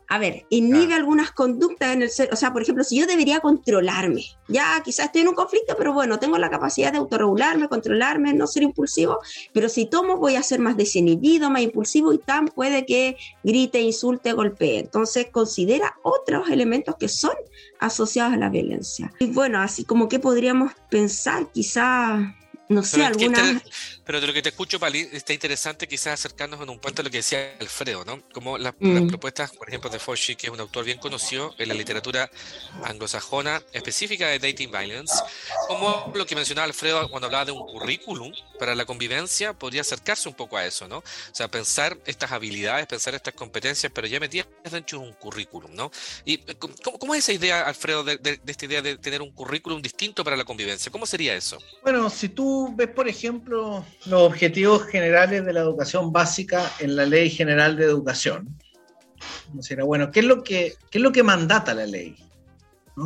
[0.08, 3.40] a ver, inhibe algunas conductas en el ser, o sea, por ejemplo, si yo debería
[3.40, 8.32] controlarme, ya quizás estoy en un conflicto, pero bueno, tengo la capacidad de autorregularme, controlarme,
[8.34, 9.18] no ser impulsivo,
[9.52, 13.80] pero si tomo voy a ser más desinhibido, más impulsivo y tan puede que grite,
[13.80, 14.80] insulte, golpee.
[14.80, 17.34] Entonces, considera otros elementos que son
[17.80, 19.12] asociados a la violencia.
[19.18, 22.20] Y bueno, así como que podríamos pensar quizás
[22.68, 23.62] no sé, alguna...
[24.04, 27.04] Pero de lo que te escucho, Pali, está interesante quizás acercarnos en un punto a
[27.04, 28.22] lo que decía Alfredo, ¿no?
[28.32, 29.08] Como las mm.
[29.08, 32.30] propuestas, por ejemplo, de Fauci, que es un autor bien conocido en la literatura
[32.82, 35.14] anglosajona específica de dating violence,
[35.68, 40.28] como lo que mencionaba Alfredo cuando hablaba de un currículum para la convivencia, podría acercarse
[40.28, 40.98] un poco a eso, ¿no?
[40.98, 45.74] O sea, pensar estas habilidades, pensar estas competencias, pero ya metidas dentro de un currículum,
[45.74, 45.90] ¿no?
[46.24, 49.80] ¿Y cómo, cómo es esa idea, Alfredo, de, de esta idea de tener un currículum
[49.80, 50.92] distinto para la convivencia?
[50.92, 51.58] ¿Cómo sería eso?
[51.82, 57.06] Bueno, si tú ves, por ejemplo, los objetivos generales de la educación básica en la
[57.06, 58.56] Ley General de Educación,
[59.84, 62.16] bueno, ¿qué es lo que, es lo que mandata la ley?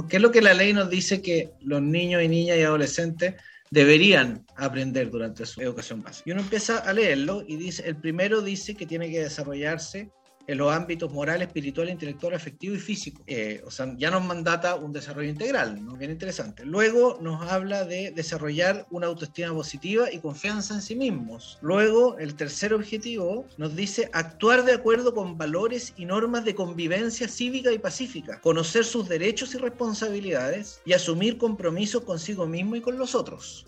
[0.08, 3.34] ¿Qué es lo que la ley nos dice que los niños y niñas y adolescentes
[3.70, 6.28] deberían aprender durante su educación básica?
[6.28, 10.10] Y uno empieza a leerlo y dice, el primero dice que tiene que desarrollarse
[10.48, 13.22] en los ámbitos moral, espiritual, intelectual, afectivo y físico.
[13.26, 15.96] Eh, o sea, ya nos mandata un desarrollo integral, ¿no?
[15.96, 16.64] Bien interesante.
[16.64, 21.58] Luego nos habla de desarrollar una autoestima positiva y confianza en sí mismos.
[21.60, 27.28] Luego, el tercer objetivo nos dice actuar de acuerdo con valores y normas de convivencia
[27.28, 32.96] cívica y pacífica, conocer sus derechos y responsabilidades y asumir compromisos consigo mismo y con
[32.96, 33.66] los otros.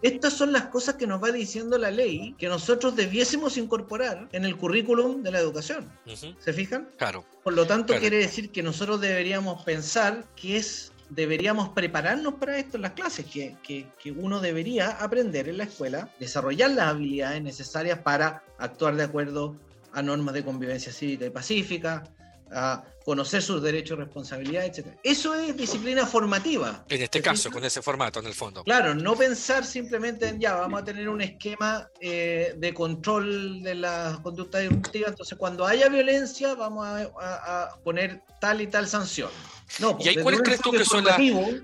[0.00, 4.44] Estas son las cosas que nos va diciendo la ley que nosotros debiésemos incorporar en
[4.44, 5.90] el currículum de la educación.
[6.38, 6.88] ¿Se fijan?
[6.96, 7.24] Claro.
[7.42, 12.76] Por lo tanto, quiere decir que nosotros deberíamos pensar que es deberíamos prepararnos para esto
[12.76, 17.42] en las clases, que, que, que, uno debería aprender en la escuela, desarrollar las habilidades
[17.42, 19.56] necesarias para actuar de acuerdo
[19.92, 22.04] a normas de convivencia cívica y pacífica,
[22.52, 24.88] a conocer sus derechos, responsabilidades, etc.
[25.02, 26.84] Eso es disciplina formativa.
[26.88, 28.62] En este caso, con ese formato, en el fondo.
[28.64, 33.74] Claro, no pensar simplemente en ya, vamos a tener un esquema eh, de control de
[33.74, 39.30] la conducta disruptiva, entonces cuando haya violencia vamos a, poner tal y tal sanción.
[39.78, 41.16] No, ¿Y ahí cuáles crees tú que son las...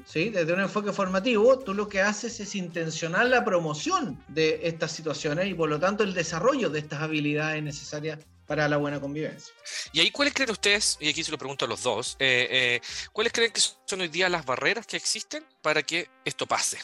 [0.04, 0.30] ¿sí?
[0.30, 5.48] Desde un enfoque formativo, tú lo que haces es intencionar la promoción de estas situaciones
[5.48, 9.52] y por lo tanto el desarrollo de estas habilidades necesarias para la buena convivencia.
[9.92, 12.80] Y ahí, ¿cuáles creen ustedes, y aquí se lo pregunto a los dos, eh, eh,
[13.12, 16.78] ¿cuáles creen que son hoy día las barreras que existen para que esto pase?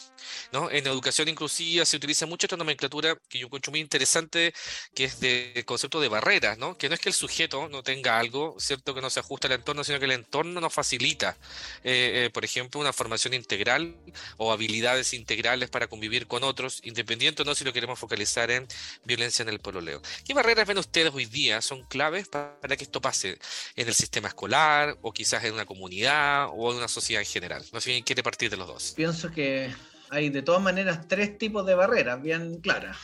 [0.50, 0.68] ¿no?
[0.68, 4.52] En educación inclusiva se utiliza mucho esta nomenclatura que yo encuentro muy interesante,
[4.92, 6.76] que es del concepto de barreras, ¿no?
[6.76, 9.54] que no es que el sujeto no tenga algo, cierto que no se ajusta al
[9.54, 11.36] entorno, sino que el entorno nos facilita,
[11.84, 13.94] eh, por ejemplo, una formación integral
[14.36, 18.66] o habilidades integrales para convivir con otros, independiente no si lo queremos focalizar en
[19.04, 20.02] violencia en el pololeo.
[20.24, 21.60] ¿Qué barreras ven ustedes hoy día?
[21.60, 23.38] son claves para que esto pase
[23.76, 27.64] en el sistema escolar o quizás en una comunidad o en una sociedad en general.
[27.72, 28.71] No sé quién quiere partir de los dos.
[28.94, 29.70] Pienso que
[30.10, 32.96] hay de todas maneras tres tipos de barreras bien claras.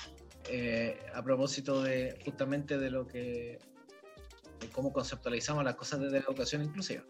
[0.50, 3.58] Eh, a propósito de justamente de lo que
[4.72, 7.04] cómo conceptualizamos las cosas desde la educación inclusiva.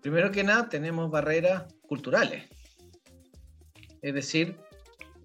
[0.00, 2.44] Primero que nada, tenemos barreras culturales,
[4.00, 4.56] es decir,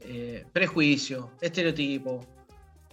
[0.02, 2.26] eh, prejuicios, estereotipos,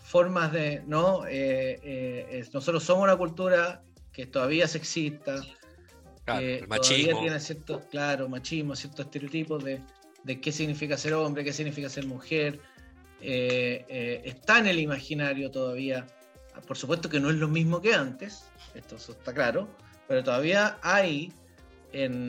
[0.02, 1.22] formas de, ¿no?
[1.26, 3.82] Eh, nosotros somos una cultura
[4.12, 5.42] que todavía sexista,
[6.24, 9.80] que todavía tiene ciertos, claro, machismo, ciertos estereotipos de,
[10.22, 12.60] de, qué significa ser hombre, qué significa ser mujer.
[13.20, 16.06] Eh, está en el imaginario todavía.
[16.66, 19.68] Por supuesto que no es lo mismo que antes, esto está claro,
[20.06, 21.32] pero todavía hay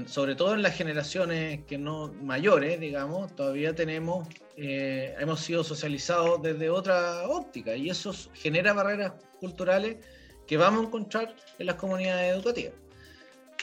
[0.05, 4.27] sobre todo en las generaciones que no mayores, digamos, todavía tenemos,
[4.57, 9.97] eh, hemos sido socializados desde otra óptica y eso genera barreras culturales
[10.45, 12.73] que vamos a encontrar en las comunidades educativas.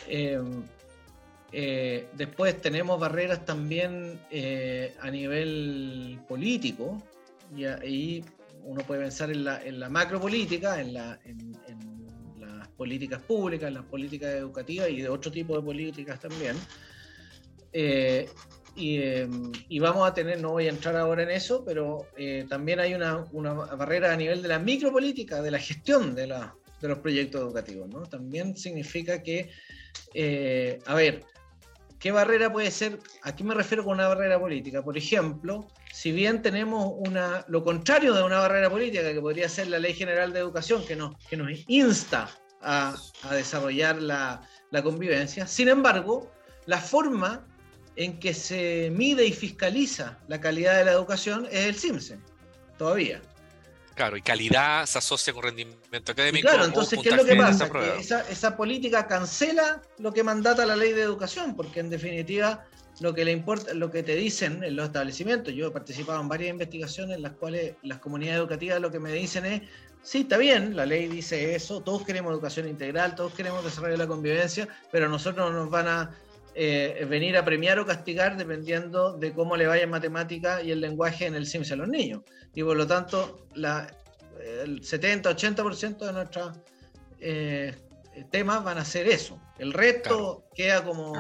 [0.09, 0.63] Em,
[1.53, 7.03] eh, después tenemos barreras también eh, a nivel político
[7.55, 8.25] y ahí
[8.65, 11.53] uno puede pensar en la, en la macropolítica, en la, en,
[12.77, 16.57] políticas públicas, las políticas educativas y de otro tipo de políticas también.
[17.73, 18.29] Eh,
[18.77, 22.09] em, y, vamos a tener, no voy a entrar ahora en eso, pero
[22.49, 26.57] también hay una, una, barrera a nivel de la micropolítica, de la gestión de, la,
[26.83, 27.89] de los proyectos educativos.
[27.89, 28.03] ¿no?
[28.03, 29.51] También significa que,
[30.13, 31.25] eh, a ver,
[31.99, 32.99] ¿qué barrera puede ser?
[33.23, 34.83] Aquí me refiero con una barrera política.
[34.83, 39.69] Por ejemplo, si bien tenemos una, lo contrario de una barrera política, que podría ser
[39.69, 42.29] la Ley General de Educación, que nos, que nos insta
[42.61, 42.97] a,
[43.31, 44.49] desarrollar la,
[44.83, 45.47] convivencia.
[45.47, 46.31] Sin embargo,
[46.67, 47.47] la forma
[47.97, 52.19] en que se mide y fiscaliza la calidad de la educación es el CIMSE,
[52.79, 53.21] todavía.
[53.95, 56.49] Claro, y calidad se asocia con rendimiento académico.
[56.49, 57.71] claro, entonces, ¿qué es lo que pasa?
[57.71, 62.65] Que esa, esa, política cancela lo que mandata la ley de educación, porque en definitiva
[63.01, 66.29] lo que le importa, lo que te dicen en los establecimientos, yo he participado en
[66.29, 69.63] varias investigaciones en las cuales las comunidades educativas lo que me dicen es,
[70.03, 74.07] sí, está bien, la ley dice eso, todos queremos educación integral, todos queremos desarrollar la
[74.07, 76.11] convivencia, pero nosotros nos van a
[76.55, 80.81] eh, venir a premiar o castigar dependiendo de cómo le vaya en matemática y el
[80.81, 82.23] lenguaje en el CIMS a los niños.
[82.55, 83.87] Y por lo tanto, la,
[84.41, 86.57] el 70-80% de nuestros
[87.21, 87.75] eh,
[88.31, 89.41] temas van a ser eso.
[89.59, 91.15] El resto queda como,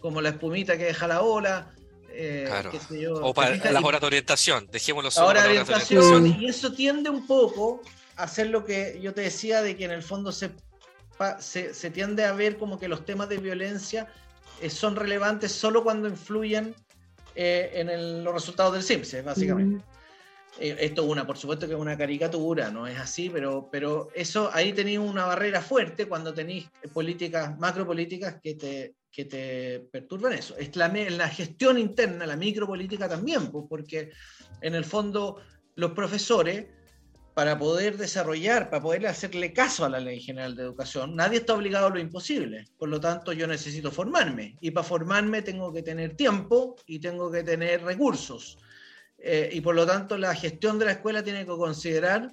[0.00, 1.70] como la espumita que deja la ola.
[2.16, 2.48] Eh,
[3.20, 5.26] o para las horas de orientación, dejémoslo solo.
[5.28, 7.80] Ahora orientación, y eso tiende un poco
[8.16, 10.52] a hacer lo que yo te decía de que en el fondo se,
[11.40, 14.08] se tiende a ver como que los temas de violencia
[14.60, 16.74] eh, son relevantes solo cuando influyen
[17.34, 19.76] eh, en los resultados del SIMS, básicamente.
[19.76, 19.94] Mm.
[20.60, 24.10] Eh, esto es una, por supuesto que es una caricatura, no es así, pero, pero
[24.14, 30.32] eso ahí tenéis una barrera fuerte cuando tenéis políticas, macropolíticas que te, que te perturban
[30.32, 30.56] eso.
[30.56, 34.12] Es la, la gestión interna, la micropolítica también, porque
[34.60, 35.40] en el fondo
[35.74, 36.66] los profesores
[37.34, 41.54] para poder desarrollar, para poder hacerle caso a la Ley General de Educación, nadie está
[41.54, 42.68] obligado a lo imposible.
[42.78, 44.56] Por lo tanto, yo necesito formarme.
[44.60, 48.58] Y para formarme tengo que tener tiempo y tengo que tener recursos.
[49.18, 52.30] Eh, y por lo tanto, la gestión de la escuela tiene que considerar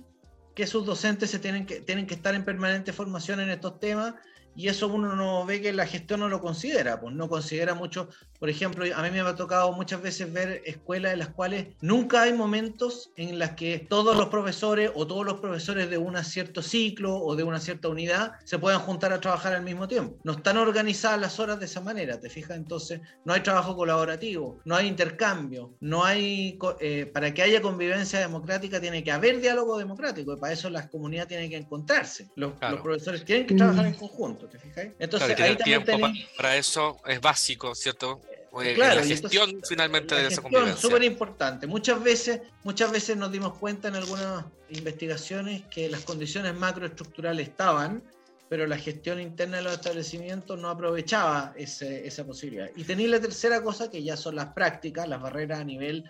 [0.53, 4.13] que sus docentes se tienen que, tienen que estar en permanente formación en estos temas
[4.55, 8.09] y eso uno no ve que la gestión no lo considera, pues no considera mucho,
[8.41, 12.23] por ejemplo, a mí me ha tocado muchas veces ver escuelas en las cuales nunca
[12.23, 16.63] hay momentos en las que todos los profesores o todos los profesores de un cierto
[16.63, 20.17] ciclo o de una cierta unidad se puedan juntar a trabajar al mismo tiempo.
[20.23, 22.57] No están organizadas las horas de esa manera, ¿te fijas?
[22.57, 28.21] Entonces, no hay trabajo colaborativo, no hay intercambio, no hay, eh, para que haya convivencia
[28.21, 32.31] democrática tiene que haber diálogo democrático y para eso las comunidades tienen que encontrarse.
[32.35, 34.49] Los, los profesores tienen que trabajar en conjunto.
[34.97, 35.91] Entonces, ahí tiempo
[36.35, 38.19] para eso es básico, ¿cierto?
[38.59, 40.75] Eh, claro, la gestión finalmente de esa convivencia.
[40.75, 41.67] súper importante.
[41.67, 48.03] Muchas veces, muchas veces nos dimos cuenta en algunas investigaciones que las condiciones macroestructurales estaban,
[48.49, 52.69] pero la gestión interna de los establecimientos no aprovechaba esa posibilidad.
[52.75, 56.03] Y tenéis la tercera cosa, que ya son las prácticas, las barreras a nivel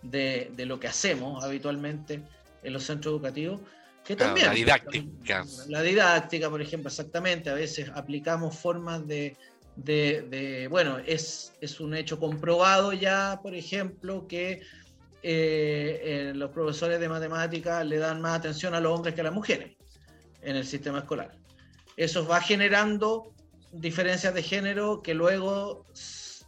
[0.00, 2.22] de, de lo que hacemos habitualmente
[2.62, 3.60] en los centros educativos,
[4.04, 5.44] que también, la didáctica.
[5.68, 7.48] La didáctica, por ejemplo, exactamente.
[7.48, 9.36] A veces aplicamos formas de,
[9.76, 14.62] de, bueno, es, es, un hecho comprobado ya, por ejemplo, que
[15.22, 19.24] eh, eh, los profesores de matemáticas le dan más atención a los hombres que a
[19.24, 19.72] las mujeres
[20.42, 21.36] en el sistema escolar.
[21.96, 23.32] Eso va generando
[23.72, 25.84] diferencias de género que luego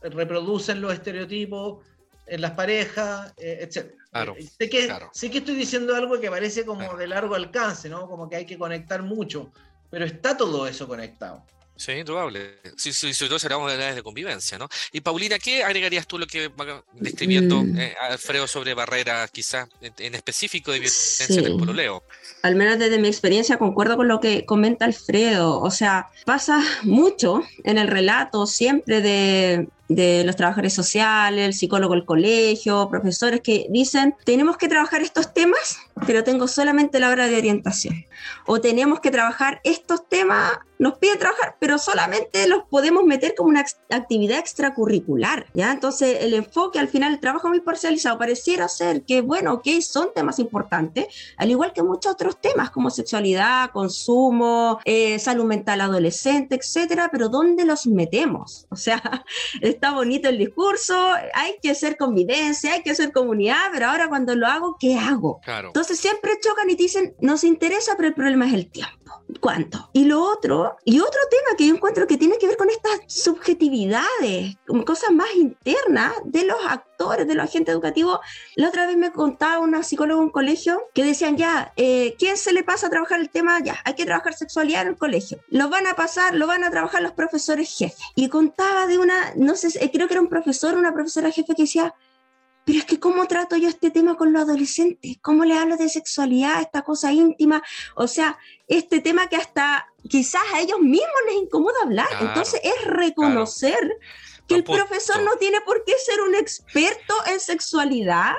[0.03, 1.85] reproducen los estereotipos
[2.27, 3.93] en las parejas, eh, etc.
[4.37, 8.09] Eh, sé, que, sé que estoy diciendo algo que parece como de largo alcance, ¿no?
[8.09, 9.53] Como que hay que conectar mucho,
[9.91, 11.45] pero está todo eso conectado.
[11.77, 12.59] Sí, probable.
[12.77, 14.69] Sí, sí, sobre todo si hablamos de edades de convivencia, ¿no?
[14.93, 17.79] Y Paulina, ¿qué agregarías tú lo que va describiendo mm.
[17.79, 21.41] eh, Alfredo sobre barreras, quizás en, específico de violencia sí.
[21.41, 22.03] del pololeo?
[22.43, 25.61] Al menos desde mi experiencia concuerdo con lo que comenta Alfredo.
[25.61, 31.95] O sea, pasa mucho en el relato siempre de de los trabajadores sociales, el psicólogo
[31.95, 37.27] del colegio, profesores que dicen, tenemos que trabajar estos temas, pero tengo solamente la hora
[37.27, 38.05] de orientación.
[38.47, 43.49] O tenemos que trabajar estos temas, nos piden trabajar, pero solamente los podemos meter como
[43.49, 45.73] una actividad extracurricular, ¿ya?
[45.73, 50.09] Entonces el enfoque al final, el trabajo muy parcializado, pareciera ser que, bueno, ok, son
[50.15, 51.07] temas importantes,
[51.39, 57.29] al igual que muchos otros temas como sexualidad, consumo, eh, salud mental adolescente, etcétera, pero
[57.29, 58.67] ¿dónde los metemos?
[58.77, 59.25] O sea,
[59.63, 60.95] está bonito el discurso,
[61.35, 65.41] hay que hacer convivencia, hay que hacer comunidad, pero ahora cuando lo hago, ¿qué hago?
[65.47, 68.97] Entonces siempre chocan y dicen, nos interesa, pero el problema es el tiempo.
[69.41, 69.91] ¿Cuánto?
[69.93, 73.01] Y lo otro, y otro tema que yo encuentro que tiene que ver con estas
[73.07, 78.21] subjetividades, cosas más internas de los actores, de los agentes educativos.
[78.55, 82.37] La otra vez me contaba una psicóloga en un colegio que decían, ya, eh, ¿quién
[82.37, 83.61] se le pasa a trabajar el tema?
[83.63, 85.39] Ya, hay que trabajar sexualidad en el colegio.
[85.49, 87.99] Lo van a pasar, lo van a trabajar los profesores jefes.
[88.15, 91.63] Y contaba de una, no sé, creo que era un profesor, una profesora jefe que
[91.63, 91.95] decía,
[92.67, 95.89] pero es que cómo trato yo este tema con los adolescentes, cómo le hablo de
[95.89, 97.63] sexualidad, esta cosa íntima,
[97.95, 102.09] o sea, este tema que hasta quizás a ellos mismos les incomoda hablar.
[102.21, 103.97] Entonces es reconocer
[104.49, 108.35] que el profesor no tiene por qué ser un experto en sexualidad.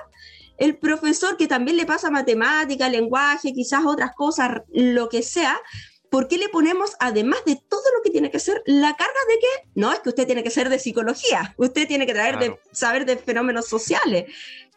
[0.58, 5.58] El profesor que también le pasa matemática, lenguaje, quizás otras cosas, lo que sea,
[6.10, 9.40] ¿por qué le ponemos, además de todo lo que tiene que ser, la carga de
[9.40, 12.60] que no es que usted tiene que ser de psicología, usted tiene que traer de,
[12.72, 14.26] saber de fenómenos sociales?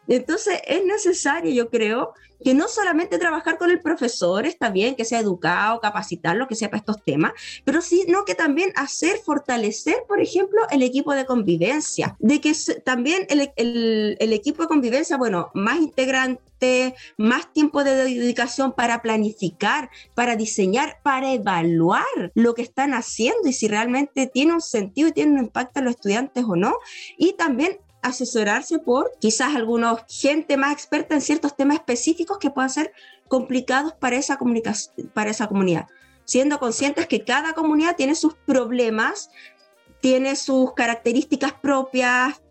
[0.07, 5.05] Entonces es necesario, yo creo, que no solamente trabajar con el profesor, está bien que
[5.05, 7.33] sea educado, capacitarlo, que sepa estos temas,
[7.63, 13.25] pero sino que también hacer, fortalecer, por ejemplo, el equipo de convivencia, de que también
[13.29, 20.35] el, el equipo de convivencia, bueno, más integrante, más tiempo de dedicación para planificar, para
[20.35, 25.33] diseñar, para evaluar lo que están haciendo y si realmente tiene un sentido y tiene
[25.33, 26.75] un impacto en los estudiantes o no.
[27.17, 32.69] Y también asesorarse por quizás algunos gente más experta en ciertos temas específicos que puedan
[32.69, 32.91] ser
[33.27, 34.37] complicados para esa,
[35.13, 35.87] para esa comunidad,
[36.25, 39.29] siendo conscientes que cada comunidad tiene sus problemas,
[40.01, 42.41] tiene sus características propias,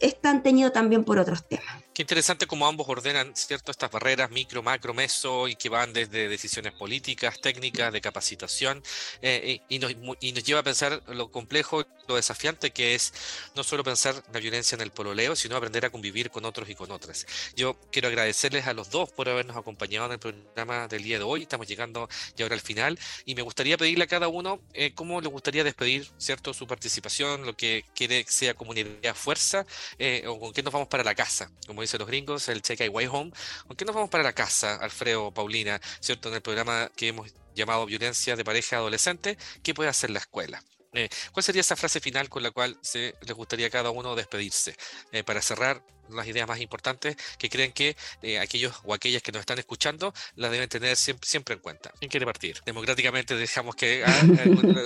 [0.00, 1.83] están tenidos también por otros temas.
[1.94, 6.28] Qué interesante cómo ambos ordenan cierto estas barreras micro, macro, meso y que van desde
[6.28, 8.82] decisiones políticas, técnicas, de capacitación
[9.22, 13.14] eh, y, nos, y, nos, lleva a pensar lo complejo, lo desafiante que es
[13.54, 16.74] no solo pensar la violencia en el pololeo, sino aprender a convivir con otros y
[16.74, 17.26] con otras.
[17.54, 21.24] Yo quiero agradecerles a los dos por habernos acompañado en el programa del día de
[21.24, 21.42] hoy.
[21.42, 25.20] Estamos llegando ya ahora al final y me gustaría pedirle a cada uno eh, cómo
[25.20, 29.64] le gustaría despedir cierto su participación, lo que quiere que sea comunidad fuerza
[30.00, 32.80] eh, o con qué nos vamos para la casa, como dicen los gringos, el Check
[32.92, 33.32] Way Home.
[33.68, 36.28] Aunque nos vamos para la casa, Alfredo, Paulina, ¿cierto?
[36.28, 40.62] En el programa que hemos llamado Violencia de Pareja Adolescente, ¿qué puede hacer la escuela?
[40.94, 44.14] Eh, ¿Cuál sería esa frase final con la cual se les gustaría a cada uno
[44.14, 44.76] despedirse?
[45.12, 49.32] Eh, para cerrar las ideas más importantes que creen que eh, aquellos o aquellas que
[49.32, 51.92] nos están escuchando las deben tener siempre, en cuenta.
[51.98, 52.60] ¿Quién quiere partir?
[52.66, 54.22] Democráticamente dejamos que ah,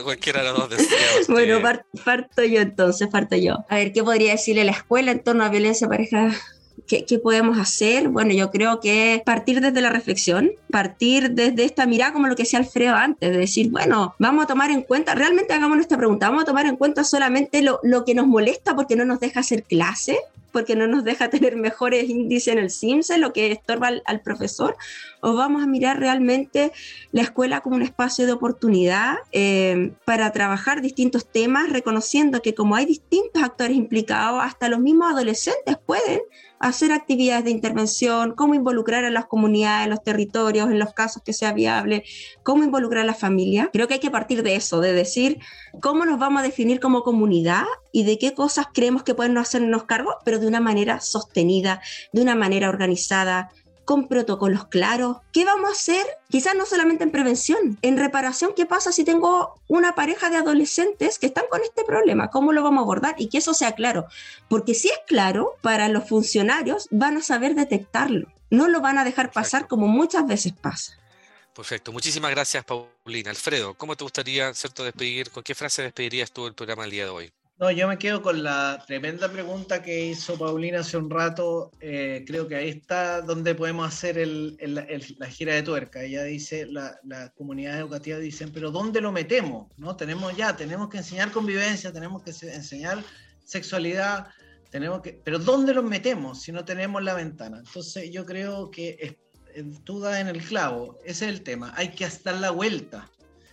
[0.05, 0.81] cualquiera de los dos
[1.29, 1.61] Bueno,
[2.05, 3.57] parto yo entonces, parto yo.
[3.69, 6.31] A ver, ¿qué podría decirle la escuela en torno a violencia pareja
[6.89, 8.09] ¿Qué, podemos hacer?
[8.09, 12.45] Bueno, yo creo que partir desde la reflexión, partir desde esta mirada, como lo que
[12.45, 16.31] decía Alfredo antes, de decir, bueno, vamos a tomar en cuenta, realmente hagamos nuestra pregunta,
[16.31, 19.41] vamos a tomar en cuenta solamente lo, lo que nos molesta porque no nos deja
[19.41, 20.17] hacer clase,
[20.53, 24.77] porque no nos deja tener mejores índices en el CIMSE, lo que estorba al, profesor,
[25.21, 26.73] o vamos a mirar realmente
[27.13, 32.77] la escuela como un espacio de oportunidad eh, para trabajar distintos temas, reconociendo que como
[32.77, 36.21] hay distintos actores implicados, hasta los mismos adolescentes pueden
[36.61, 41.33] hacer actividades de intervención, cómo involucrar a las comunidades, los territorios, en los casos que
[41.33, 42.05] sea viable,
[42.43, 43.71] cómo involucrar a la familia.
[43.73, 45.39] Creo que hay que partir de eso, de decir
[45.81, 49.85] cómo nos vamos a definir como comunidad y de qué cosas creemos que pueden hacernos
[49.85, 51.81] cargo, pero de una manera sostenida,
[52.13, 53.51] de una manera organizada,
[53.89, 55.17] con protocolos claros.
[55.33, 56.05] ¿Qué vamos a hacer?
[56.29, 61.19] Quizás no solamente en prevención, en reparación, ¿qué pasa si tengo una pareja de adolescentes
[61.19, 62.29] que están con este problema?
[62.29, 63.15] ¿Cómo lo vamos a abordar?
[63.17, 64.05] Y que eso sea claro.
[64.47, 68.29] Porque si es claro, para los funcionarios van a saber detectarlo.
[68.51, 70.93] No lo van a dejar pasar como muchas veces pasa.
[71.57, 71.91] Perfecto.
[71.91, 73.31] Muchísimas gracias, Paulina.
[73.31, 75.31] Alfredo, ¿cómo te gustaría, cierto, despedir?
[75.31, 77.33] ¿Con qué frase despedirías tú el programa el día de hoy?
[77.61, 81.73] No, yo me quedo con la tremenda pregunta que hizo Paulina hace un rato.
[81.81, 86.05] Eh, creo que ahí está donde podemos hacer la gira de tuerca.
[86.05, 89.67] Ella dice, la, la comunidad educativa dicen, pero ¿dónde lo metemos?
[89.77, 89.97] ¿No?
[89.97, 93.03] Tenemos ya, tenemos que enseñar convivencia, tenemos que enseñar
[93.45, 94.29] sexualidad,
[94.71, 97.59] tenemos que, pero ¿dónde lo metemos si no tenemos la ventana?
[97.59, 101.73] Entonces yo creo que es, tú das en el clavo, ese es el tema.
[101.77, 103.11] Hay que dar la vuelta,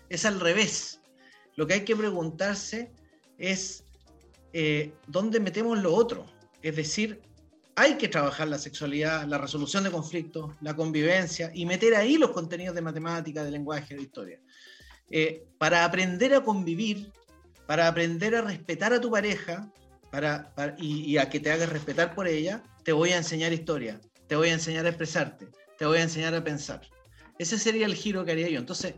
[0.10, 1.01] es al revés.
[1.56, 2.91] Lo que hay que preguntarse
[3.39, 3.84] es
[4.58, 6.26] eh, ¿dónde metemos lo otro?
[6.62, 7.20] Es decir,
[7.76, 12.32] hay que trabajar la sexualidad, la resolución de conflictos, la convivencia y meter ahí los
[12.32, 14.39] contenidos de matemática, de lenguaje, de historia.
[15.10, 17.12] Eh, para aprender a convivir,
[17.68, 19.70] para aprender a respetar a tu pareja
[20.10, 24.38] para, y, a que te hagas respetar por ella, te voy a enseñar historia, te
[24.38, 26.80] voy a enseñar a expresarte, te voy a enseñar a pensar.
[27.38, 28.60] Ese sería el giro que haría yo.
[28.60, 28.93] Entonces,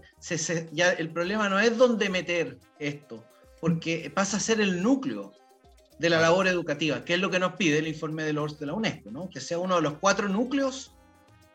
[0.72, 3.26] ya el problema no es dónde meter esto,
[3.60, 5.34] porque pasa a ser el núcleo
[6.00, 8.66] de la labor educativa, que es lo que nos pide el informe de los de
[8.68, 9.30] la UNESCO, ¿no?
[9.30, 10.92] que sea uno de los cuatro núcleos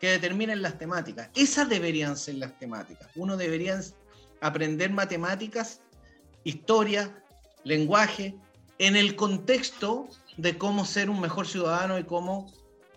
[0.00, 1.30] que determinen las temáticas.
[1.34, 3.08] Esas deberían ser las temáticas.
[3.14, 3.80] Uno debería
[4.40, 5.80] aprender matemáticas,
[6.42, 7.16] historia,
[7.62, 8.34] lenguaje,
[8.78, 12.52] en el contexto de cómo ser un mejor ciudadano y cómo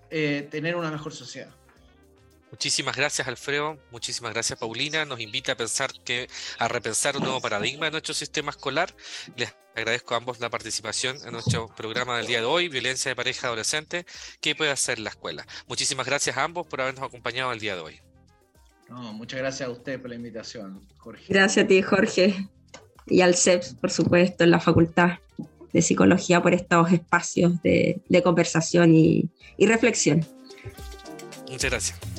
[0.09, 1.53] eh, tener una mejor sociedad.
[2.51, 3.77] Muchísimas gracias, Alfredo.
[3.91, 5.05] Muchísimas gracias, Paulina.
[5.05, 6.27] Nos invita a pensar que,
[6.59, 8.95] a repensar un nuevo paradigma de nuestro sistema escolar.
[9.35, 13.15] Les agradezco a ambos la participación en nuestro programa del día de hoy, Violencia de
[13.15, 14.05] Pareja Adolescente.
[14.39, 15.45] ¿Qué puede hacer la escuela?
[15.67, 17.99] Muchísimas gracias a ambos por habernos acompañado el día de hoy.
[18.89, 21.25] muchas gracias a usted por la invitación, Jorge.
[21.27, 22.47] Gracias a ti, Jorge.
[23.07, 25.19] Y al CEPS, por supuesto, en la Facultad
[25.73, 29.29] de Psicología, por estos espacios de, conversación y
[29.59, 30.25] reflexión.
[31.49, 32.14] Muchas gracias.